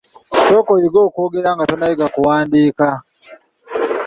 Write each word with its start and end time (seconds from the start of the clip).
Sooka 0.43 0.71
oyige 0.75 0.99
okwogera 1.07 1.49
nga 1.53 1.63
tonnayiga 1.69 2.05
kuwandiika. 2.13 2.87